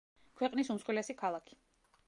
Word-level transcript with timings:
ქვეყნის 0.39 0.71
უმსხვილესი 0.75 1.17
ქალაქი. 1.21 1.61